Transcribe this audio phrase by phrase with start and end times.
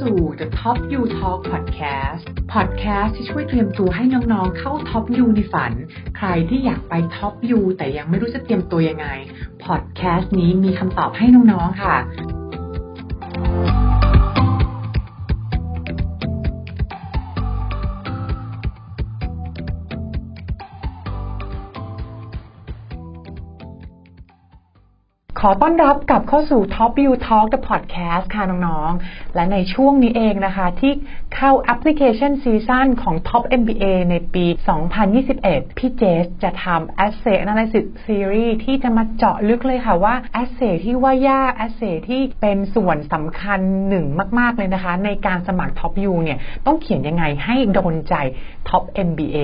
[0.00, 2.22] สู่ The Top You Talk Podcast
[2.52, 5.72] Podcast ที่ช่วยเตรียมตัวให้น้องๆ เข้า Top You ในฝัน
[6.16, 9.06] ใครที่อยากไป Top You แต่ยังไม่รู้จะเตรียมตัวยังไง
[9.64, 11.96] Podcast นี้มีคำตอบให้น้องๆ ค่ะ
[25.42, 30.92] ขอต้อนรับกลับเข้าสู่ TopU Talk the Podcast ค่ะน้องๆ และในช่วงนี้เองนะคะ ที่
[31.36, 34.44] เข้า application season ของ Top MBA ในปี
[35.10, 44.06] 2021 พี่เจสจะทำ Essay Analysis Series ที่จะมาเจาะลึกเลยค่ะว่า Essay ที่ว่ายาก Asset ที่เป็นส่วนสำคัญหนึ่ง
[44.38, 48.14] มาก ๆ เลยนะคะ ในการสมัคร Top U เนี่ยต้องเขียนยังไงให้โดนใจ
[48.68, 49.38] Top MBA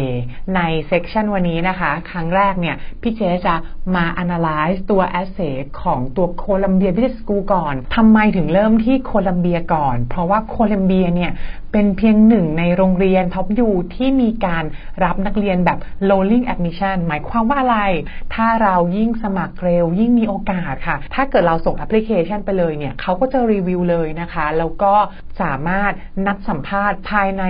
[0.56, 3.54] ใน session วันนี้นะคะ ครั้งแรกเนี่ยพี่เจสจะ
[3.94, 11.32] มา analyze ตัว Asset ของตัวโคลัมเบียบิสสกูก่อนทำไมถึงเริ่มที่โคลัมเบียก่อน เพราะว่าโคลัมเบียเนี่ย
[11.72, 14.64] เป็นเพียงหนึ่งในโรงเรียน Top U ที่มีการ
[15.04, 15.78] รับนักเรียนแบบ
[16.10, 17.78] rolling admission หมายความว่าอะไร
[18.34, 24.94] ถ้าเรายิ่งสมัครเร็วยิ่งมีโอกาสค่ะ ถ้าเกิดเราส่งแอปพลิเคชันไปเลยเนี่ยเขาก็จะรีวิวเลยนะคะ แล้วก็
[25.40, 25.92] สามารถ
[26.26, 27.42] นัดสัมภาษณ์ภายใน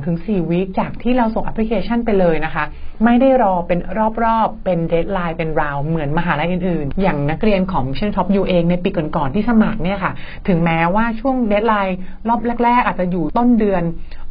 [0.00, 2.64] 2-4 weeks จากที่เราส่งแอปพลิเคชันไปเลยนะคะ
[3.04, 3.78] ไม่ได้รอเป็น
[4.24, 10.12] รอบๆ เป็น deadline เป็นราวเหมือนมหาลัยอื่นๆ อย่างนักเรียนของเช่น TopU เองในปีก่อนๆที่สมัครเนี่ยค่ะ
[10.48, 11.96] ถึงแม้ว่าช่วง deadline
[12.28, 13.82] รอบแรก ๆ อาจจะอยู่ต้นเดือน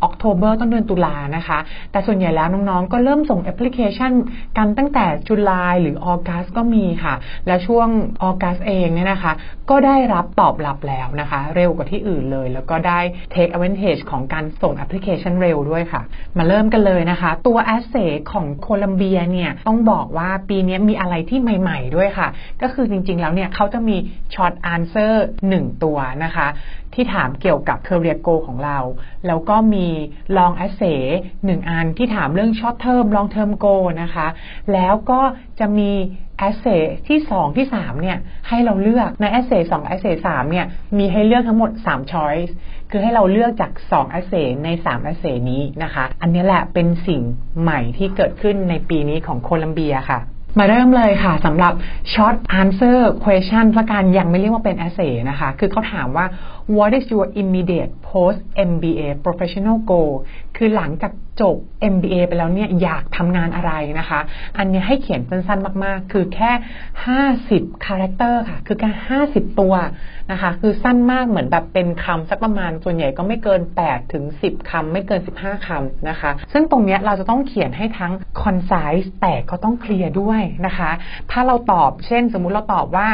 [0.03, 1.59] October ต้นเดือนตุลานะคะ
[1.91, 4.11] แต่ส่วนใหญ่แล้วน้องๆ ก็เริ่มส่งแอปพลิเคชัน
[4.57, 7.15] กันตั้งแต่ July หรือ August ก็มีค่ะ
[7.47, 7.87] และช่วง
[8.23, 9.33] August เองเนี่ยนะคะ
[9.69, 12.99] ก็ได้รับตอบรับแล้วนะคะ เร็วกว่าที่อื่นเลย แล้วก็ได้
[13.33, 16.01] take advantage ของการส่งแอปพลิเคชันเร็วด้วยค่ะ
[16.37, 22.27] มาเริ่มกันเลยนะคะ ตัว a s s e ของโคลัมเบียเนี่ยต้องบอกว่าปีนี้มีอะไรที่ใหม่ ๆ ด้วยค่ะ
[22.61, 23.97] ก็คือจริงๆแล้วเนี่ยเขาจะมี
[24.33, 25.13] short answer
[25.49, 26.47] 1 ตัวนะคะ
[26.93, 28.79] ที่ถามเกี่ยวกับ career Go ของเรา
[29.27, 29.87] แล้วก็มี
[30.37, 31.01] long essay
[31.45, 34.27] หนึ่งอันที่ถามเรื่อง short term long term Go นะคะ
[34.73, 35.21] แล้วก็
[35.59, 35.91] จะมี
[36.47, 38.17] essay ที่ 2 ที่ 3 เนี่ย
[38.47, 40.65] ให้เราเลือกใน essay 2 essay 3 เนี่ย
[40.97, 42.51] มีให้เลือกทั้งหมด 3 choice
[42.89, 47.21] คือให้เราเลือกจาก 2 essay ใน 3 essay นี้นะคะ อันนี้แหละเป็นสิ่ง
[47.61, 50.19] ใหม่ที่เกิดขึ้นในปีนี้ของโคลัมเบียค่ะ
[50.57, 51.73] มาเริ่มเลยค่ะสำหรับ
[52.13, 56.25] short answer question ละกันยังไม่เรียกว่าเป็น essay นะคะ คือเขาถามว่า
[56.77, 58.39] what is your immediate post
[58.71, 60.13] MBA professional goal
[60.57, 61.55] คือหลังจากจบ
[61.93, 64.19] MBA ไปแล้วเนี่ยอยากทำงานอะไรนะคะ
[64.57, 66.51] อันนี้ให้เขียนสั้นๆมาก ๆ คือแค่
[67.17, 68.89] 50 characters ค่ะ คือแค่
[69.25, 69.73] 50 ตัว
[70.31, 80.91] นะคะ คือสั้นมากเหมือนแบบเป็นคำสักประมาณส่วนใหญ่ก็ไม่เกิน 8 ถึง 10 คำไม่เกิน 15 คำนะคะ ซึ่งตรงนี้เราจะต้องเขียนให้ทั้ง concise แต่ก็ต้องเคลียร์ด้วยนะคะ
[81.31, 83.07] ถ้าเราตอบเช่นสมมุติเราตอบว่า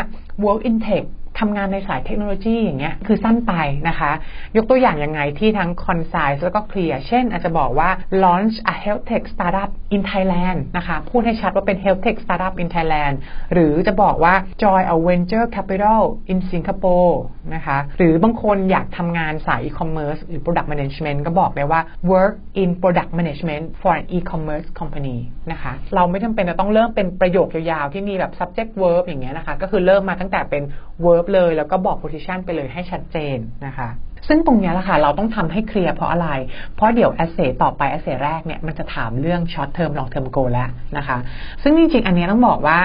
[0.45, 1.05] work in tech
[1.39, 3.53] ทำงานในสายเทคโนโลยีอย่างเงี้ยคือสั้นไป
[3.87, 4.11] นะคะ
[4.57, 7.89] ยกตัวอย่างยังไงที่ทั้ง concise แล้วก็ clear เช่น อาจจะบอกว่า
[8.23, 13.15] launch a health tech startup in Thailand นะคะ พูดให้ชัดว่าเป็น health tech startup in Thailand
[13.53, 14.33] หรือจะบอกว่า
[14.63, 17.15] join a venture capital in Singapore
[17.55, 21.81] นะคะ หรือบางคนอยากทำงานสาย e-commerce หรือ product management ก็บอกได้ว่า
[22.11, 25.17] work in product management for an e-commerce company
[25.51, 30.63] นะคะ เราไม่จำเป็นจะต้องเริ่มเป็นประโยคยาวๆ ที่มีแบบ subject verb อย่างเงี้ยนะคะ ก็คือเริ่มมาตั้งแต่เป็น
[31.05, 33.89] verb เลย แล้วก็บอก position ไปเลยให้ชัดเจนนะคะ
[34.27, 36.29] ซึ่งตรงนี้แหละค่ะ เราต้องทำให้เคลียร์เพราะอะไร
[36.75, 41.17] เพราะเดี๋ยว essay ต่อไป essay แรกเนี่ยมันจะถามเรื่อง short term long term goal แล้วนะคะ
[41.63, 42.79] ซึ่งจริงๆ อันนี้ต้องบอกว่า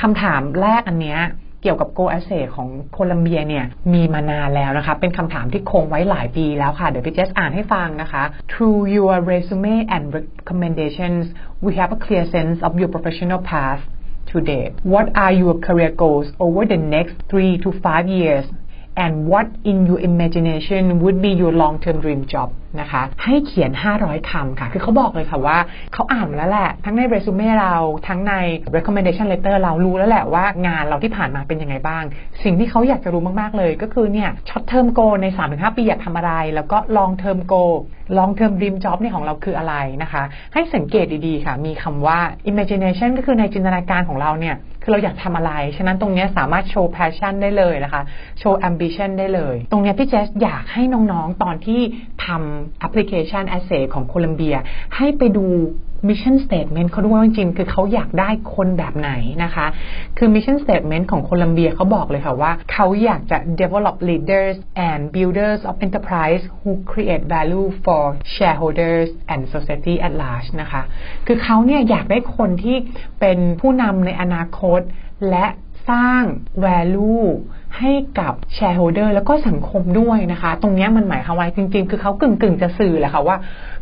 [0.00, 1.20] คำถามแรกอันเนี้ย
[1.62, 3.64] เกี่ยวกับ Go Essay ของโคลัมเบียเนี่ย
[3.94, 11.24] มีมานานแล้วนะคะ เป็นคำถามที่คงไว้หลายปีแล้วค่ะ เดี๋ยวพี่เจสอ่านให้ฟังนะคะ Through your resume and recommendations
[11.64, 13.82] we have a clear sense of your professional path
[14.32, 14.74] to date?
[14.82, 18.46] What are your career goals over the next three to five years?
[18.96, 22.50] And what in your imagination would be your long-term dream job?
[22.80, 23.70] นะคะ ให้เขียน
[24.00, 25.58] 500 คำค่ะ คือเขาบอกเลยค่ะว่า
[25.94, 27.76] เขาอ่านมาแล้วแหละ ทั้งในเรซูเม่เรา
[28.08, 28.34] ทั้งใน
[28.76, 32.04] recommendation letter เรารู้แล้วแหละว่างานเราที่ผ่านมาเป็นยังไงบ้าง
[32.44, 37.74] สิ่งที่เขาอยากจะรู้มาก ๆ เลย ก็คือเนี่ย short term goal ใน 3-5 ปีอยากทำอะไร แล้วก็ long term goal
[38.18, 40.22] long term dream job เนี่ยของเราคืออะไรนะคะ
[40.54, 42.18] ให้สังเกตดี ๆ ค่ะ มีคำว่า
[42.50, 44.56] imagination ก็คือในจินตนาการของเราเนี่ย
[44.90, 48.02] คือเราอยากทำอะไร ฉะนั้นตรงนี้สามารถโชว์ passion ได้เลยนะคะ
[48.38, 50.82] show ambition ได้เลย ตรงนี้พี่เจสอยากให้
[51.12, 51.80] น้องๆ ตอนที่
[52.26, 54.56] ทำ application essay ของโคลัมเบีย
[54.96, 55.46] ให้ไปดู
[56.08, 59.10] Mission Statement เขาด้วยจริงๆคือเขาอยากได้คนแบบไหน
[59.44, 59.66] นะคะ
[60.18, 64.56] คือ Mission Statement ของโคลัมเบียเขาบอกเลยค่ะว่าเขาอยากจะ develop leaders
[64.88, 68.02] and builders of enterprise who create value for
[68.36, 70.82] shareholders and society at large นะคะ
[71.26, 72.76] คือเขาเนี่ยอยากได้คนที่
[73.20, 74.80] เป็นผู้นำในอนาคต
[75.30, 75.46] และ
[75.90, 76.22] สร้าง
[76.66, 77.26] value
[77.78, 83.36] ให้กับแชร์โฮเดอร์แล้วก็สังคมด้วยนะคะ ตรงนี้มันหมายความว่าจริง ๆ คือเขากึ่งๆ จะสื่อแหละค่ะว่า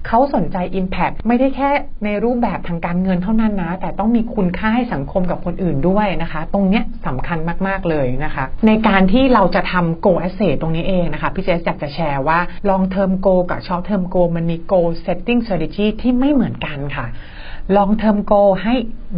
[0.06, 1.70] เขาสนใจ Impact ไม่ได้แค่
[2.04, 12.38] ในรูปแบบทางการเงินเท่านั้นนะ แต่ต้องมีคุณค่าให้สังคมกับคนอื่นด้วยนะคะ ตรงนี้สำคัญมากๆเลยนะคะ ในการที่เราจะทำ Go Asset ตรงนี้เองนะคะ พี่เจสอยากจะแชร์ว่า
[12.68, 17.06] Long Term Go กับ Short Term Go มันมี Go Setting Strategy ที่ไม่เหมือนกันค่ะ
[17.76, 18.74] Long Term Goal ให้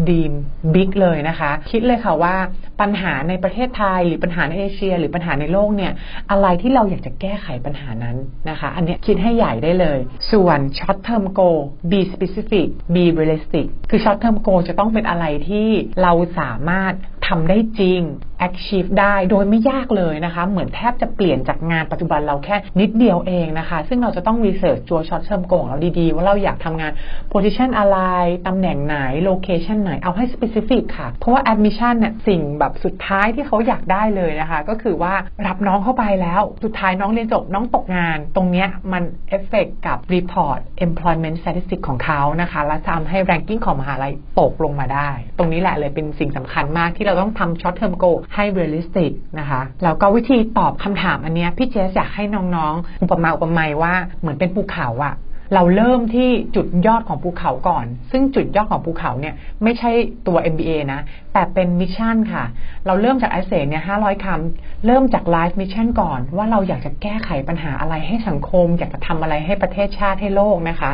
[0.09, 0.33] ดีม
[0.75, 2.37] บิ๊กเลยนะคะ คิดเลยค่ะว่า
[2.81, 5.93] ปัญหาในประเทศไทย หรือปัญหาในเอเชีย หรือปัญหาในโลกเนี่ย
[6.31, 8.17] อะไรที่เราอยากจะแก้ไขปัญหานั้น
[8.51, 9.99] นะคะ อันนี้คิดให้ใหญ่ได้เลย
[10.33, 11.61] ส่วน short term goal
[11.91, 15.69] be specific be realistic คือ short term goal จะต้องเป็นอะไรที่
[16.03, 16.95] เราสามารถ
[17.29, 18.01] ทำได้จริง
[18.47, 26.93] achieve ได้โดยไม่ยากเลยนะคะ เหมือนแทบจะเปลี่ยนจากงานปัจจุบันเราแค่นิดเดียวเองนะคะ ซึ่งเราจะต้อง research ตัว short term goal ของเราดีๆ ว่าเราอยากทำงาน
[27.33, 27.99] position อะไร
[28.47, 28.97] ตำแหน่งไหน
[29.29, 35.15] location ไหนเอาให้ specific ค่ะ เพราะว่า admission เนี่ยสิ่งแบบสุดท้ายที่เขาอยากได้เลยนะคะ ก็คือว่า
[35.47, 55.15] รับน้องเข้าไปแล้วสุดท้ายน้องเรียนจบน้องตกงาน ตรงเนี้ยมันเอฟเฟกกับ report employment statistic ของเขานะคะและทำให้ ranking ของมหาลัยตกลงมาได้ ตรงนี้แหละเลยเป็นสิ่งสำคัญมากที่เราต้องทำ short term goal ให้ realistic นะคะแล้วก็วิธีตอบคำถามอันเนี้ยพี่เจสอยากให้น้องๆ อุปมาอุปไมยว่าเหมือนเป็นภูเขาอะ
[55.55, 59.91] เราเริ่มที่จุดยอดของภูเขาก่อน ซึ่งจุดยอดของภูเขาเนี่ยไม่ใช่
[60.27, 61.01] ตัว MBA นะ
[61.33, 62.45] แต่เป็น mission ค่ะ
[62.87, 70.91] เราเริ่มจาก essay เนี่ย500คำ เริ่มจาก life mission ก่อน ว่าเราอยากจะแก้ไขปัญหาอะไรให้สังคม อยากจะทำอะไรให้ประเทศชาติให้โลกนะคะ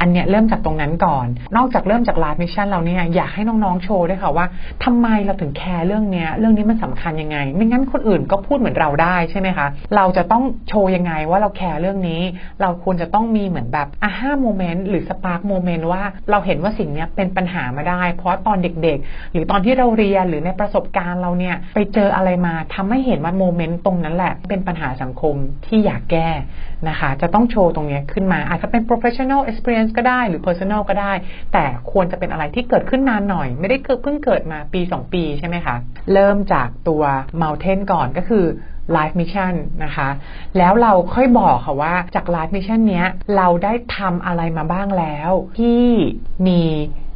[0.00, 1.26] อันเนี้ยเริ่มจากตรงนั้นก่อน
[1.56, 4.46] นอกจากเริ่มจาก life mission เราเนี่ยอยากให้น้องๆโชว์ด้วยค่ะว่า
[4.84, 12.22] ทำไมเราถึง care เรื่องเนี้ยเรื่องนี้มันสำคัญยังไง ไม่งั้นคนอื่นก็พูดเหมือนเราได้ใช่ไหมคะเราจะต้องโชว์ยังไงว่าเรา care เรื่องนี้
[12.62, 25.34] เราควรจะต้องมีเหมือนแบบ aha moment หรือ spark moment ว่าเราเห็นว่าสิ่งเนี้ยเป็นปัญหามาได้ เพราะตอนเด็ก ๆ หรือตอนที่ที่เราเรียนหรือในประสบการณ์เราเนี่ยไปเจออะไรมาทำให้เห็นว่า moment ตรงนั้นแหละ เป็นปัญหาสังคม
[25.66, 26.28] ที่อยากแก้
[26.88, 31.12] นะคะ จะต้องโชว์ตรงนี้ขึ้นมา อาจจะเป็น professional experience ก็ได้หรือ personal ก็ได้
[31.52, 35.76] แต่ควรจะเป็นอะไรที่เกิดขึ้นนานหน่อย ไม่ได้เพิ่งเกิดมาปี 2 ปีใช่ไหมคะ
[36.12, 37.02] เริ่มจากตัว
[37.42, 38.44] mountain ก่อนก็คือ
[38.96, 39.54] Life Mission
[39.84, 40.08] นะคะ
[40.58, 45.82] แล้วเราค่อยบอกค่ะว่าจาก Life Mission เนี้ยเราได้ทำอะไรมาบ้างแล้ว ที่
[46.48, 46.62] มี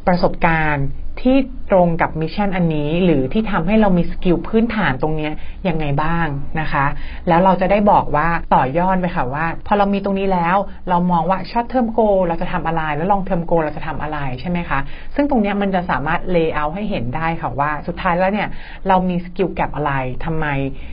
[0.07, 0.87] ประสบการณ์
[1.21, 1.37] ที่
[1.71, 5.31] ตรงกับ mission อันนี้ หรือที่ทำให้เรามี skill พื้นฐานตรงนี้
[5.69, 6.27] ยังไงบ้าง
[6.61, 6.87] นะคะ
[7.29, 10.57] แล้วเราจะได้บอกว่าต่อยอดไปค่ะว่า พอเรามีตรงนี้แล้ว
[10.89, 14.79] เรามองว่า short term goal เราจะทำอะไร แล้ว long term goal เราจะทำอะไรใช่ไหมคะ
[15.15, 18.49] ซึ่งตรงนี้มันจะสามารถ layer ให้เห็นได้ค่ะว่าสุดท้ายแล้วเนี่ย
[18.89, 19.93] เรามี skill gap อะไร
[20.25, 20.47] ทำไม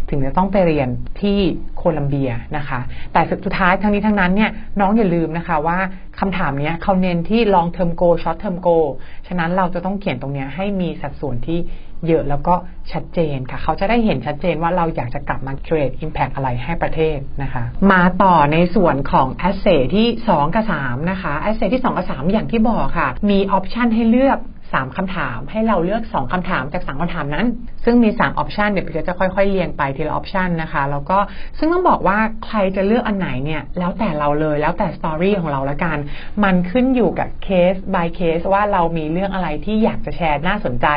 [0.09, 0.87] ถึงจะต้องไปเรียน
[1.21, 1.39] ที่
[1.77, 2.79] โคลัมเบียนะคะ
[3.13, 5.79] แต่สุดท้ายทั้งนี้ทั้งนั้นเนี่ยน้องอย่าลืมนะคะว่า
[6.19, 8.87] คำถามนี้เขาเน้นที่ long term goal short term goal
[9.27, 11.59] ฉะนั้นเราจะต้องเขียนตรงนี้ให้มีสัดส่วนที่
[12.07, 12.55] เยอะแล้วก็
[12.91, 22.05] ชัดเจนค่ะ เขาจะได้เห็นชัดเจนว่าเราอยากจะกลับมา create impact อะไรให้ประเทศนะคะ มาต่อในส่วนของ essay ที่ 2 กับ 3 นะคะ asset ที่ 2 กับ
[22.19, 24.39] 3 อย่างที่บอกค่ะ มี option ให้เลือก
[24.75, 27.47] 3คำถาม ให้เราเลือก 2คำถามจาก 3คำถามนั้น
[27.85, 31.17] ซึ่งมี 3 option เดี๋ยวพี่จะค่อยๆ เรียงไปทีละ option นะคะ แล้วก็
[31.57, 35.97] ซึ่งต้องบอกว่าใครจะเลือกอันไหนเนี่ยแล้วแต่เราเลยแล้วแต่ story ของเราละกัน
[36.43, 40.87] มันขึ้นอยู่กับเคส by เคสว่าเรามีเรื่องอะไรที่อยากจะแชร์น่าสนใจ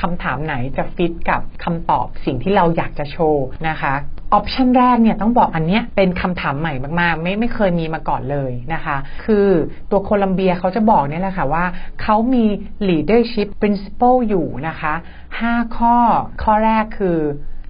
[0.00, 3.94] คำถามไหนจะฟิตกับคำตอบสิ่งที่เราอยากจะโชว์นะคะ
[4.34, 9.46] option แรกเนี่ยต้องบอกอันเนี้ยเป็นคำถามใหม่มากๆ ไม่ไม่เคยมีมาก่อนเลยนะคะ คือ
[9.90, 11.64] ตัวโคลัมเบียเขาจะบอกเนี่ยแหละค่ะว่า
[12.02, 12.44] เขามี
[12.88, 14.94] leadership principle อยู่นะคะ
[15.34, 15.96] 5 ข้อ
[16.42, 17.18] ข้อแรกคือ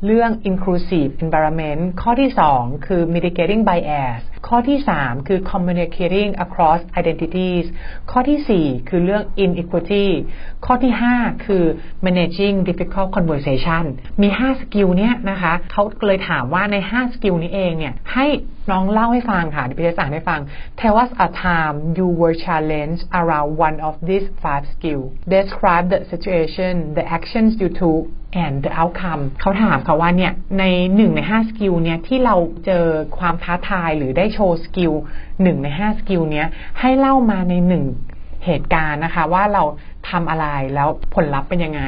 [0.06, 7.66] เรื่อง inclusive environment ข้อที่ 2 คือ mitigating bias ข้อที่ 3 คือ communicating across identities
[8.10, 10.06] ข้อที่ 4 คือเรื่อง inequity
[10.66, 11.64] ข้อที่ 5 คือ
[12.06, 13.84] managing difficult conversation
[14.22, 18.26] มี 5 skill เนี้ยนะคะเขาเลยถามว่าใน 5 skill นี้เองเนี่ยให้
[18.70, 20.40] น้องเล่าให้ฟังค่ะเดี๋ยวพี่จะอ่านให้ฟัง
[20.80, 26.00] Tell us a time you were challenged around one of these five skills describe the
[26.12, 28.02] situation the actions you took
[28.44, 32.84] and the outcome เขาถามค่ะว่าเนี่ยใน1ใน5 skill เนี่ยที่เราเจอ
[33.18, 34.92] ความท้าทายหรือได้ show skill
[35.28, 36.46] 1ใน5 skill เนี้ย
[36.80, 37.54] ให้เล่ามาใน
[37.98, 39.62] 1เหตุการณ์นะคะ ว่าเรา
[40.10, 41.82] ทำอะไรแล้วผลลัพธ์เป็นยังไง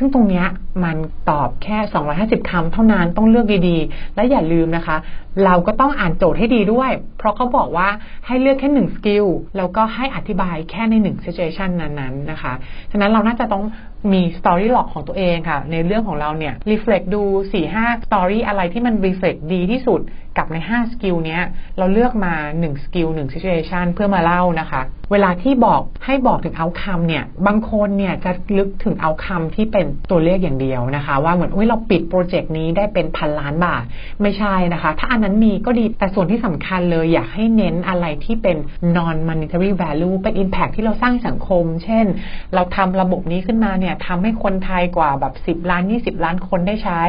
[0.00, 0.44] ซึ่งตรงนี้
[0.84, 0.96] มัน
[1.30, 1.78] ตอบแค่
[2.14, 4.96] 250คำเท่านั้นต้องเลือกดีๆ และอย่าลืมนะคะ
[5.44, 7.88] เราก็ต้องอ่านโจทย์ให้ดีด้วย เพราะเขาบอกว่า
[8.26, 12.52] ให้เลือกแค่1 skill แล้วก็ให้อธิบายแค่ใน1 situation นั้นๆนะคะ
[12.92, 13.64] ฉะนั้นเราน่าจะต้อง
[14.12, 17.22] มี story log ของตัวเองค่ะ ในเรื่องของเราเนี่ย reflect ดู
[17.64, 20.00] 4-5 story อะไรที่มัน reflect ดีที่สุด
[20.38, 21.42] กับใน5 skill เนี้ย
[21.78, 33.84] เราเลือกมา1สกิล1 situation เพื่อมาเล่านะคะ เวลาที่บอกให้บอกถึง outcome เนี่ยบางคนเนี่ยจะลึกถึงเอาคำที่เป็นตัวเลขอย่างเดียวนะคะ ว่าเหมือนอุ้ยเราปิดโปรเจกต์นี้ได้เป็นพันล้านบาท
[34.22, 38.56] ไม่ใช่นะคะ ถ้าอันนั้นมีก็ดีแต่ส่วนที่สำคัญเลยอยากให้เน้นอะไรที่เป็น
[38.96, 42.06] non monetary value เป็น impact ที่เราสร้างสังคม เช่น
[42.54, 47.02] เราทำระบบนี้ขึ้นมาเนี่ยทำให้คนไทยกว่าแบบ 10 ล้าน 20 ล้านคนได้ใช้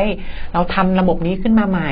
[0.54, 1.92] เราทำระบบนี้ขึ้นมาใหม่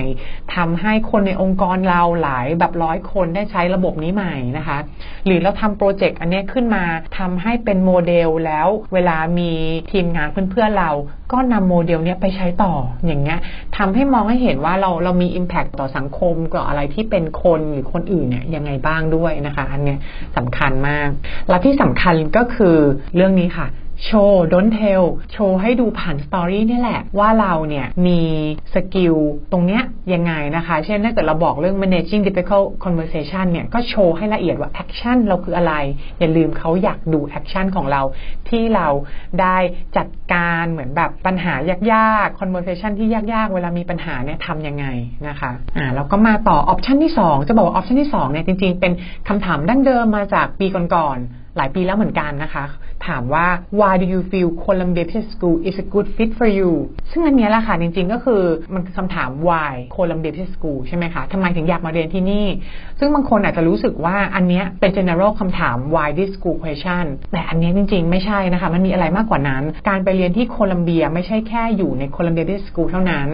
[0.55, 4.77] ทำให้คนในองค์กรเราหลายแบบร้อยคนได้ใช้ระบบนี้ใหม่นะคะ
[5.25, 6.83] หรือเราทำโปรเจกต์อันนี้ขึ้นมา
[7.17, 9.51] ทำให้เป็นโมเดลแล้วเวลามี
[9.91, 10.91] ทีมงานเพื่อนๆเรา
[11.31, 12.73] ก็นำโมเดลนี้ไปใช้ต่อ
[13.05, 13.39] อย่างเงี้ย
[13.77, 19.99] ทำให้มองให้เห็นว่าเราเรามี Impact ต่อสังคมกับอะไรที่เป็นคนหรือคนอื่นเนี่ยยังไงบ้างด้วยนะคะ อันเนี้ย
[20.37, 21.09] สำคัญมาก
[21.49, 22.77] และที่สำคัญก็คือ
[23.15, 23.67] เรื่องนี้ค่ะ
[24.05, 28.21] show don't tell โชว์ให้ดูผ่าน story นี่แหละ ว่าเราเนี่ยมี
[28.73, 29.15] skill
[29.51, 35.73] ตรงเนี้ยยังไงนะคะ เช่นถ้าเกิดเราบอกเรื่อง managing difficult conversation เนี่ยก็โชว์ให้ละเอียดว่า action เราคืออะไร
[36.19, 38.01] อย่าลืมเขาอยากดู action ของเรา
[38.49, 38.87] ที่เรา
[39.41, 39.57] ได้
[39.97, 41.53] จัดการเหมือนแบบปัญหา
[41.93, 44.85] ยากๆ conversation ที่ยากๆ เวลามีปัญหาเนี่ยทำยังไง
[45.27, 48.93] นะคะอ่าแล้วก็มาต่อ option ที่ 2 จะบอกว่า option ที่2เนี่ยจริงๆ เป็น
[49.27, 52.65] คำถามดั้งเดิมมาจากปีก่อนๆ หลายปีแล้วเหมือนกันนะคะ
[53.07, 53.45] ถามว่า
[53.79, 56.71] why do you feel Columbia Business School is a good fit for you
[57.11, 58.41] ซึ่งอันนี้แหละค่ะ จริงๆก็คือ
[58.73, 62.45] มันคือคำถาม why Columbia Business School ใช่ไหมคะทำไมถึงอยากมาเรียนที่นี่
[62.99, 73.27] ซึ่งบางคนอาจจะรู้สึกว่าอันนี้เป็น general คำถาม why this school question แต่อันนี้จริงๆ ไม่ใช่นะคะ มันมีอะไรมากกว่านั้น การไปเรียนที่โคลัมเบียไม่ใช่แค่อยู่ใน Columbia Business School เท่านั้น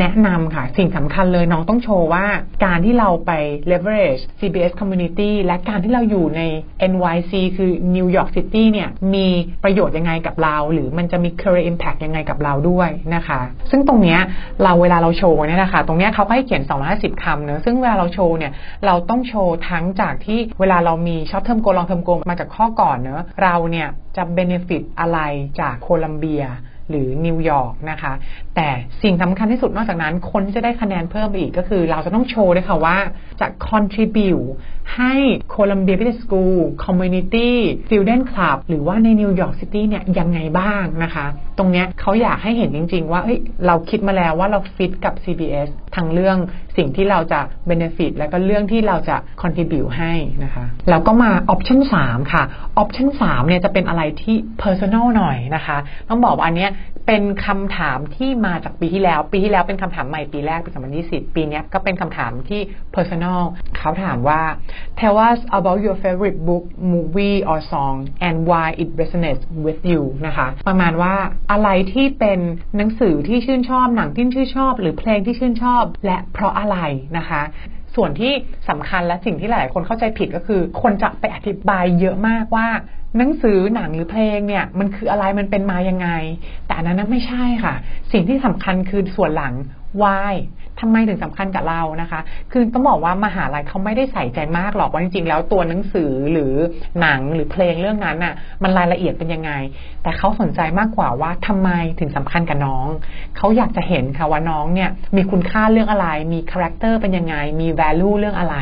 [0.00, 2.26] แนะนำค่ะ สิ่งสำคัญเลยน้องต้องโชว์ว่า
[2.64, 3.32] การที่เราไป
[3.70, 6.42] leverage CBS community และการที่เราอยู่ใน
[6.92, 9.26] NYC คือ New York City เนี่ยมี
[9.64, 14.20] ประโยชน์ยังไงกับเรา หรือมันจะมี career impact ยังไงกับเราด้วยนะคะ ซึ่งตรงเนี้ย
[14.62, 18.52] เราเวลาเราโชว์เนี่ยนะคะตรงเนี้ยเขาให้เขียน 250 คำเนอะซึ่งเวลาเราโชว์เนี่ย
[18.86, 25.18] เราต้องโชว์ทั้งจากที่เวลาเรามี short term goal long term goal มาจากข้อก่อนเนอะเราเนี่ยจะ benefit อะไร
[25.60, 26.44] จากโคลัมเบีย
[26.90, 28.12] หรือนิวยอร์กนะคะ
[28.56, 28.68] แต่
[29.02, 32.96] สิ่งสำคัญที่สุดนอกจากนั้น คนที่จะได้คะแนนเพิ่มไปอีกก็คือ เราจะต้องโชว์ด้วยค่ะว่า
[33.40, 34.46] จะ contribute
[34.96, 35.14] ให้
[35.54, 37.50] Columbia Business School Community
[37.86, 41.26] Student Club หรือว่าในนิวยอร์กซิตี้เนี่ยยังไงบ้างนะคะ
[41.58, 46.38] ตรงเนี้ยเขาอยากให้เห็นจริง ๆ ว่าเฮ้ยเราคิดมาแล้วว่าเราฟิตกับ CBS ทั้งเรื่อง
[46.78, 50.12] สิ่งที่เราจะ benefit และก็เรื่องที่เราจะ contribute ให้
[50.44, 52.42] นะคะแล้วก็มา option 3 ค่ะ
[52.82, 55.76] option 3เนี่ยจะเป็นอะไรที่ personal หน่อยนะคะ
[56.08, 56.70] ต้องบอกว่าอันเนี้ย
[57.08, 60.70] เป็นคำถามที่มาจากปีที่แล้ว ปีที่แล้วเป็นคำถามใหม่ปีแรกปี
[61.04, 62.60] 2020 ปีนี้ก็เป็นคำถามที่
[62.96, 63.40] personal
[63.76, 64.42] เขาถามว่า
[65.00, 67.96] tell us about your favorite book movie or song
[68.26, 71.14] and why it resonates with you นะคะ ประมาณว่า
[71.52, 72.40] อะไรที่เป็น
[72.76, 76.78] หนังสือที่ชื่นชอบหนังที่ชื่นชอบ หรือเพลงที่ชื่นชอบ และเพราะอะไร
[77.18, 77.42] นะคะ
[77.96, 78.32] ส่วนที่
[78.68, 82.68] สำคัญและสิ่งที่หลายคนเข้าใจผิดก็คือ คนจะไปอธิบายเยอะมากว่า
[83.16, 86.08] หนังสือหนังหรือเพลงเนี่ย มันคืออะไรมันเป็นมายังไง
[86.66, 87.74] แต่อันนั้นไม่ใช่ค่ะ
[88.12, 89.54] สิ่งที่สำคัญคือส่วนหลัง
[90.02, 90.34] why
[90.82, 92.20] ทำไมถึงสำคัญกับเรานะคะ
[92.52, 96.54] คือต้องบอกว่ามหาลัยเขาไม่ได้ใส่ใจมากหรอกว่าจริงๆ แล้วตัวหนังสือหรือ
[97.00, 99.52] หนังหรือเพลงเรื่องนั้นน่ะ มันรายละเอียดเป็นยังไง
[100.02, 102.86] แต่เขาสนใจมากกว่าว่าทำไมถึงสำคัญกับน้อง
[103.36, 108.56] เขาอยากจะเห็นค่ะว่าน้องเนี่ยมีคุณค่าเรื่องอะไร มีคาแรคเตอร์เป็นยังไง มี value เรื่องอะไร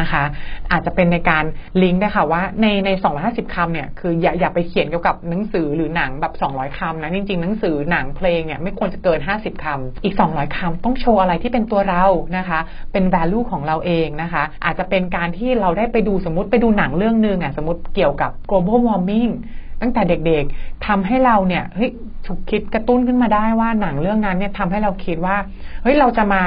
[0.00, 0.24] นะคะ
[0.72, 1.44] อาจจะเป็นในการ
[1.82, 2.90] ลิงก์ได้ค่ะว่าในใน
[3.22, 12.04] 250 คำเนี่ย คืออย่าอย่าไปเขียนเกี่ยวกับหนังสือหรือหนังแบบ 200คำนะ จริงๆ หนังสือหนังเพลงเนี่ยไม่ควรจะเกิน 50คำอีก 200คำต้องโชว์อะไรที่เป็นตัวเรา
[12.36, 12.60] นะคะ
[12.92, 19.32] เป็น value ของเราเองนะคะ อาจจะเป็นการที่เราได้ไปดูสมมติไปดูหนังเรื่องหนึ่งอะสมมติเกี่ยวกับ global warming
[19.82, 21.90] ตั้งแต่เด็กๆทำให้เราเนี่ยเฮ้ย
[22.26, 25.36] ฉุกคิดกระตุ้นขึ้นมาได้ว่าหนังเรื่องนั้นเนี่ยทำให้เราคิดว่า
[25.82, 26.42] เฮ้ยเราจะมา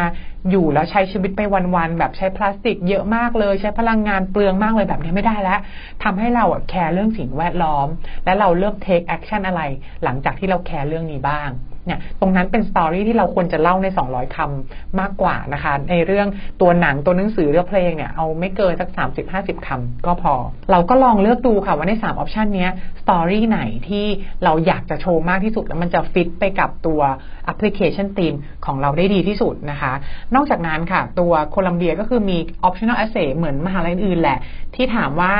[0.50, 1.42] อยู่แล้วใช้ชีวิตไป
[1.76, 5.60] วันๆแบบใช้พลาสติกเยอะมากเลย ใช้พลังงานเปลืองมากเลยแบบนี้ไม่ได้แล้ว
[6.04, 7.88] ทำให้เราอะแคร์เรื่องสิ่งแวดล้อม
[8.26, 9.62] และเราเริ่ม take action อะไร
[10.04, 11.50] หลังจากที่เราแคร์เรื่องนี้บ้าง
[11.86, 16.28] เนี่ยตรงนั้นเป็น story ที่เราควรจะเล่าใน 200คำมากกว่านะคะ ในเรื่อง
[16.62, 18.90] ตัวหนังตัวหนังสือเรื่องเพลงเนี่ยเอาไม่เกินสัก
[19.28, 20.34] 30-50คำก็พอ
[20.72, 22.68] เราก็ลองเลือกดูค่ะว่าใน 3 option นี้
[23.02, 24.06] story ไหนที่
[24.44, 27.02] เราอยากจะโชว์มากที่สุด แล้วมันจะฟิตไปกับตัว
[27.46, 28.34] application theme
[28.66, 29.94] ของเราได้ดีที่สุดนะคะ
[30.36, 34.40] นอกจากนั้นค่ะ ตัวโคลัมเบียก็คือมี optional essay เหมือนมหาลัยอื่นแหละ
[34.76, 35.34] ที่ถามว่า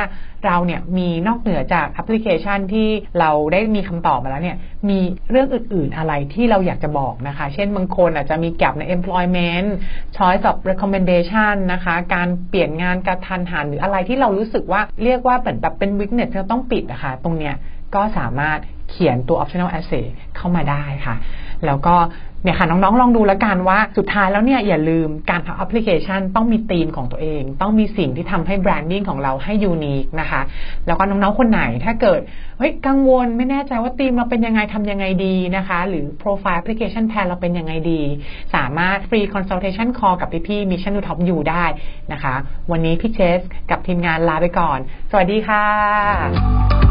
[0.46, 2.88] เราเนี่ยมีนอกเหนือจากแอปพลิเคชันที่
[3.20, 4.56] เราได้มีคำตอบมาแล้วเนี่ย
[4.88, 4.98] มี
[5.30, 9.68] เรื่องอื่นๆอะไรที่เราอยากจะบอกนะคะ เช่นบางคนอาจจะมี gap ใน employment
[10.16, 17.54] choice of recommendation นะคะ การเปลี่ยนงานกระทันหันหรืออะไรที่เรารู้สึกว่าเรียกว่าเหมือนแบบเป็น weakness ที่เราต้องปิดนะคะ ตรงเนี้ย
[17.94, 18.58] ก็สามารถ
[18.90, 20.06] เขียนตัว optional essay
[20.36, 21.14] เข้ามาได้ค่ะ
[21.66, 21.96] แล้วก็
[22.44, 30.40] เนี่ยค่ะ น้องๆ ลองดูแล้วกันว่าสุดท้ายแล้วเนี่ยอย่าลืมการทำแอปพลิเคชันต้องมีธีมของตัวเอง ต้องมีสิ่งที่ทำให้ branding ของเราให้ unique นะคะ
[30.86, 32.20] แล้วก็น้องๆ คนไหนถ้าเกิด
[32.58, 38.00] เฮ้ยกังวลไม่แน่ใจว่าธีมเราเป็นยังไงทำยังไงดีนะคะ หรือโปรไฟล์ application plan เราเป็นยังไงดี
[38.54, 41.64] สามารถ free consultation call กับพี่ๆ Mission To Top U ได้
[42.12, 42.34] นะคะ
[42.70, 44.78] วันนี้พี่เจสกับทีมงานลาไปก่อน
[45.10, 46.89] สวัสดีค่ะ